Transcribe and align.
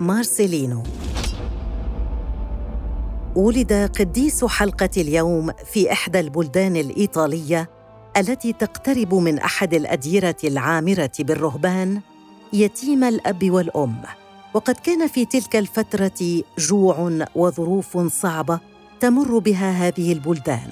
مارسيلينو. 0.00 0.82
ولد 3.36 3.90
قديس 3.98 4.44
حلقة 4.44 4.90
اليوم 4.96 5.52
في 5.72 5.92
إحدى 5.92 6.20
البلدان 6.20 6.76
الإيطالية 6.76 7.70
التي 8.16 8.52
تقترب 8.52 9.14
من 9.14 9.38
أحد 9.38 9.74
الأديرة 9.74 10.36
العامرة 10.44 11.10
بالرهبان 11.18 12.00
يتيم 12.52 13.04
الأب 13.04 13.50
والأم. 13.50 14.02
وقد 14.54 14.74
كان 14.74 15.06
في 15.06 15.24
تلك 15.24 15.56
الفترة 15.56 16.42
جوع 16.58 17.26
وظروف 17.34 17.98
صعبة 17.98 18.60
تمر 19.00 19.38
بها 19.38 19.70
هذه 19.70 20.12
البلدان. 20.12 20.70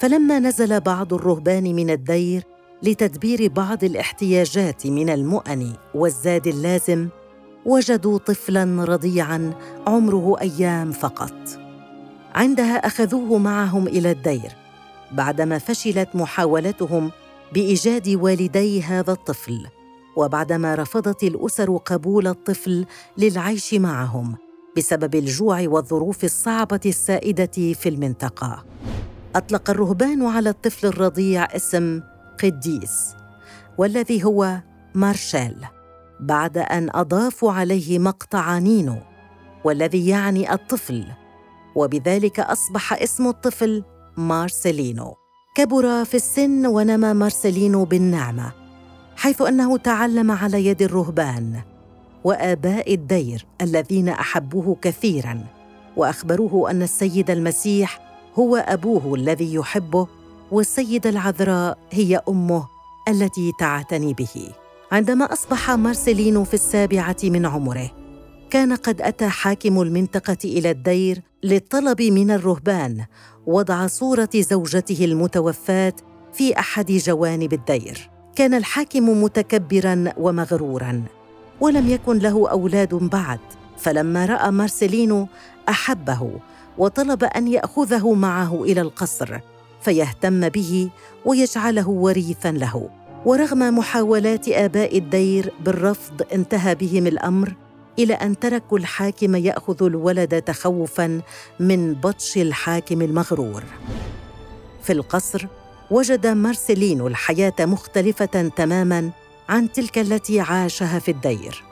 فلما 0.00 0.38
نزل 0.38 0.80
بعض 0.80 1.14
الرهبان 1.14 1.64
من 1.64 1.90
الدير 1.90 2.42
لتدبير 2.82 3.48
بعض 3.48 3.84
الاحتياجات 3.84 4.86
من 4.86 5.10
المؤن 5.10 5.72
والزاد 5.94 6.46
اللازم 6.46 7.08
وجدوا 7.66 8.18
طفلا 8.18 8.84
رضيعا 8.84 9.54
عمره 9.86 10.40
أيام 10.40 10.92
فقط. 10.92 11.32
عندها 12.34 12.86
أخذوه 12.86 13.38
معهم 13.38 13.86
إلى 13.86 14.10
الدير 14.10 14.52
بعدما 15.12 15.58
فشلت 15.58 16.08
محاولتهم 16.14 17.10
بإيجاد 17.52 18.08
والدي 18.08 18.82
هذا 18.82 19.12
الطفل 19.12 19.66
وبعدما 20.16 20.74
رفضت 20.74 21.22
الأسر 21.22 21.76
قبول 21.76 22.26
الطفل 22.26 22.86
للعيش 23.18 23.74
معهم 23.74 24.36
بسبب 24.76 25.14
الجوع 25.14 25.64
والظروف 25.66 26.24
الصعبة 26.24 26.80
السائدة 26.86 27.72
في 27.72 27.88
المنطقة. 27.88 28.64
أطلق 29.36 29.70
الرهبان 29.70 30.26
على 30.26 30.50
الطفل 30.50 30.86
الرضيع 30.86 31.44
اسم 31.44 32.02
قديس 32.42 33.14
والذي 33.78 34.24
هو 34.24 34.60
مارشال. 34.94 35.75
بعد 36.20 36.58
أن 36.58 36.90
اضافوا 36.94 37.52
عليه 37.52 37.98
مقطع 37.98 38.58
نينو 38.58 38.96
والذي 39.64 40.08
يعني 40.08 40.52
الطفل 40.52 41.04
وبذلك 41.76 42.40
أصبح 42.40 42.92
اسم 42.92 43.26
الطفل 43.26 43.84
مارسيلينو. 44.16 45.14
كبر 45.54 46.04
في 46.04 46.14
السن 46.14 46.66
ونمى 46.66 47.14
مارسيلينو 47.14 47.84
بالنعمة 47.84 48.52
حيث 49.16 49.42
أنه 49.42 49.76
تعلم 49.76 50.30
على 50.30 50.66
يد 50.66 50.82
الرهبان 50.82 51.60
وآباء 52.24 52.94
الدير 52.94 53.46
الذين 53.62 54.08
أحبوه 54.08 54.76
كثيرا 54.82 55.44
وأخبروه 55.96 56.70
أن 56.70 56.82
السيد 56.82 57.30
المسيح 57.30 57.98
هو 58.38 58.56
أبوه 58.56 59.14
الذي 59.14 59.54
يحبه 59.54 60.06
والسيدة 60.52 61.10
العذراء 61.10 61.78
هي 61.90 62.20
أمه 62.28 62.66
التي 63.08 63.52
تعتني 63.58 64.14
به. 64.14 64.50
عندما 64.92 65.32
أصبح 65.32 65.70
مارسيلينو 65.70 66.44
في 66.44 66.54
السابعة 66.54 67.16
من 67.24 67.46
عمره. 67.46 67.90
كان 68.50 68.72
قد 68.72 69.02
أتى 69.02 69.28
حاكم 69.28 69.82
المنطقة 69.82 70.36
إلى 70.44 70.70
الدير 70.70 71.22
للطلب 71.42 72.02
من 72.02 72.30
الرهبان 72.30 73.04
وضع 73.46 73.86
صورة 73.86 74.28
زوجته 74.34 75.04
المتوفاة 75.04 75.92
في 76.32 76.58
أحد 76.58 76.92
جوانب 76.92 77.52
الدير. 77.52 78.10
كان 78.36 78.54
الحاكم 78.54 79.22
متكبرا 79.22 80.12
ومغرورا 80.16 81.02
ولم 81.60 81.88
يكن 81.88 82.18
له 82.18 82.50
أولاد 82.50 82.94
بعد. 82.94 83.40
فلما 83.78 84.26
رأى 84.26 84.50
مارسيلينو 84.50 85.28
أحبه 85.68 86.30
وطلب 86.78 87.24
أن 87.24 87.48
يأخذه 87.48 88.12
معه 88.12 88.64
إلى 88.64 88.80
القصر 88.80 89.38
فيهتم 89.80 90.48
به 90.48 90.90
ويجعله 91.24 91.88
وريثا 91.88 92.50
له. 92.50 92.90
ورغم 93.26 93.58
محاولات 93.78 94.48
آباء 94.48 94.98
الدير 94.98 95.52
بالرفض 95.60 96.22
انتهى 96.32 96.74
بهم 96.74 97.06
الأمر 97.06 97.54
إلى 97.98 98.14
أن 98.14 98.38
تركوا 98.38 98.78
الحاكم 98.78 99.36
يأخذ 99.36 99.82
الولد 99.82 100.42
تخوفا 100.42 101.20
من 101.60 101.94
بطش 101.94 102.36
الحاكم 102.38 103.02
المغرور. 103.02 103.62
في 104.82 104.92
القصر 104.92 105.46
وجد 105.90 106.26
مارسيلينو 106.26 107.06
الحياة 107.06 107.54
مختلفة 107.60 108.50
تماما 108.56 109.10
عن 109.48 109.72
تلك 109.72 109.98
التي 109.98 110.40
عاشها 110.40 110.98
في 110.98 111.10
الدير. 111.10 111.64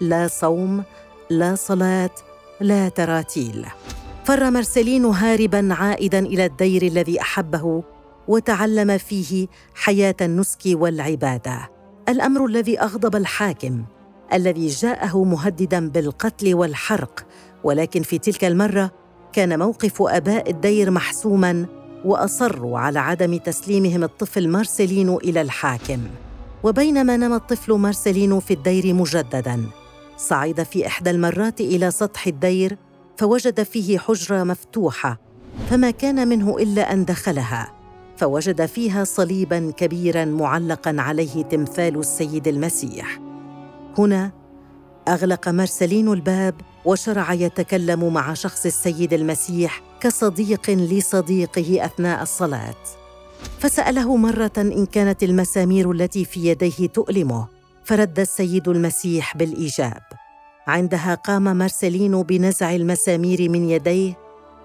لا 0.00 0.28
صوم 0.28 0.82
لا 1.30 1.54
صلاة 1.54 2.14
لا 2.60 2.88
تراتيل. 2.88 3.66
فر 4.24 4.50
مارسيلينو 4.50 5.10
هاربا 5.10 5.68
عائدا 5.74 6.18
إلى 6.18 6.46
الدير 6.46 6.82
الذي 6.82 7.20
أحبه 7.20 7.82
وتعلم 8.28 8.98
فيه 8.98 9.46
حياة 9.74 10.16
النسك 10.20 10.60
والعباده 10.66 11.70
الأمر 12.08 12.46
الذي 12.46 12.80
أغضب 12.80 13.16
الحاكم 13.16 13.84
الذي 14.32 14.66
جاءه 14.66 15.24
مهددا 15.24 15.88
بالقتل 15.88 16.54
والحرق. 16.54 17.26
ولكن 17.64 18.02
في 18.02 18.18
تلك 18.18 18.44
المرة 18.44 18.90
كان 19.32 19.58
موقف 19.58 20.02
أباء 20.02 20.50
الدير 20.50 20.90
محسوما 20.90 21.66
وأصروا 22.04 22.78
على 22.78 22.98
عدم 22.98 23.36
تسليمهم 23.36 24.04
الطفل 24.04 24.48
مارسيلينو 24.48 25.18
إلى 25.18 25.40
الحاكم. 25.40 26.00
وبينما 26.62 27.16
نما 27.16 27.36
الطفل 27.36 27.72
مارسيلينو 27.72 28.40
في 28.40 28.54
الدير 28.54 28.94
مجددا 28.94 29.66
صعد 30.16 30.62
في 30.62 30.86
إحدى 30.86 31.10
المرات 31.10 31.60
إلى 31.60 31.90
سطح 31.90 32.26
الدير 32.26 32.78
فوجد 33.16 33.62
فيه 33.62 33.98
حجرة 33.98 34.44
مفتوحة 34.44 35.18
فما 35.70 35.90
كان 35.90 36.28
منه 36.28 36.58
إلا 36.58 36.92
أن 36.92 37.04
دخلها. 37.04 37.81
فوجد 38.22 38.66
فيها 38.66 39.04
صليبا 39.04 39.72
كبيرا 39.76 40.24
معلقا 40.24 40.96
عليه 40.98 41.42
تمثال 41.42 41.98
السيد 41.98 42.48
المسيح. 42.48 43.20
هنا 43.98 44.32
أغلق 45.08 45.48
مارسلين 45.48 46.08
الباب 46.08 46.54
وشرع 46.84 47.32
يتكلم 47.32 48.14
مع 48.14 48.34
شخص 48.34 48.66
السيد 48.66 49.12
المسيح 49.12 49.82
كصديق 50.00 50.70
لصديقه 50.70 51.84
أثناء 51.84 52.22
الصلاة. 52.22 52.74
فسأله 53.58 54.16
مرة 54.16 54.52
إن 54.58 54.86
كانت 54.86 55.22
المسامير 55.22 55.90
التي 55.90 56.24
في 56.24 56.46
يديه 56.46 56.86
تؤلمه 56.86 57.46
فرد 57.84 58.20
السيد 58.20 58.68
المسيح 58.68 59.36
بالإيجاب. 59.36 60.02
عندها 60.66 61.14
قام 61.14 61.56
مارسيلينو 61.56 62.22
بنزع 62.22 62.74
المسامير 62.74 63.48
من 63.48 63.70
يديه 63.70 64.18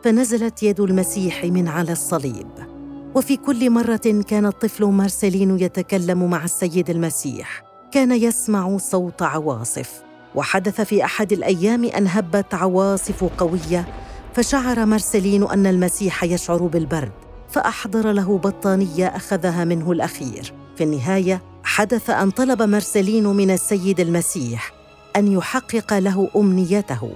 فنزلت 0.04 0.64
يد 0.64 0.80
المسيح 0.80 1.46
من 1.46 1.68
على 1.68 1.92
الصليب. 1.92 2.77
وفي 3.16 3.38
كل 3.38 3.70
مرة 3.70 4.24
كان 4.28 4.46
الطفل 4.46 4.86
مارسيلينو 4.86 5.56
يتكلم 5.56 6.30
مع 6.30 6.44
السيد 6.44 6.90
المسيح. 6.90 7.64
كان 7.92 8.12
يسمع 8.12 8.78
صوت 8.78 9.22
عواصف. 9.22 10.04
وحدث 10.36 10.82
في 10.82 11.06
أحد 11.06 11.32
الأيام 11.32 11.86
أن 11.86 12.08
هبت 12.08 12.54
عواصف 12.54 13.24
قوية 13.24 13.88
فشعر 14.34 14.86
مارسيلينو 14.86 15.48
أن 15.48 15.68
المسيح 15.68 16.24
يشعر 16.24 16.68
بالبرد 16.68 17.12
فأحضر 17.50 18.12
له 18.12 18.38
بطانية 18.38 19.08
أخذها 19.08 19.66
منه 19.66 19.92
الأخير. 19.92 20.54
في 20.76 20.84
النهاية 20.84 21.42
حدث 21.64 22.10
أن 22.10 22.32
طلب 22.32 22.62
مارسيلينو 22.62 23.34
من 23.34 23.52
السيد 23.52 24.00
المسيح 24.00 24.72
أن 25.16 25.32
يحقق 25.32 25.94
له 26.00 26.30
أمنيته 26.36 27.12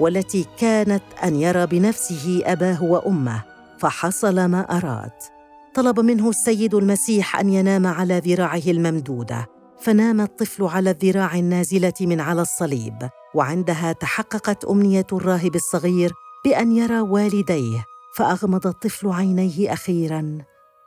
والتي 0.00 0.46
كانت 0.58 1.02
أن 1.24 1.36
يرى 1.36 1.66
بنفسه 1.66 2.42
أباه 2.44 2.82
وأمه 2.82 3.42
فحصل 3.78 4.44
ما 4.44 4.60
أراد. 4.60 5.35
طلب 5.76 6.00
منه 6.00 6.30
السيد 6.30 6.74
المسيح 6.74 7.40
أن 7.40 7.48
ينام 7.50 7.86
على 7.86 8.18
ذراعه 8.18 8.62
الممدودة. 8.66 9.46
فنام 9.80 10.20
الطفل 10.20 10.64
على 10.64 10.90
الذراع 10.90 11.34
النازلة 11.34 11.92
من 12.00 12.20
على 12.20 12.42
الصليب 12.42 13.08
وعندها 13.34 13.92
تحققت 13.92 14.64
أمنية 14.64 15.06
الراهب 15.12 15.54
الصغير 15.54 16.12
بأن 16.44 16.72
يرى 16.72 17.00
والديه 17.00 17.84
فأغمض 18.16 18.66
الطفل 18.66 19.08
عينيه 19.08 19.72
أخيرا 19.72 20.38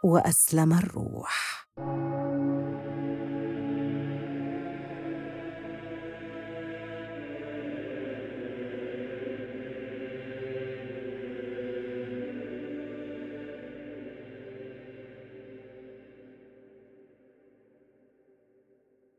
وأسلم 0.04 0.74
الروح. 0.74 1.69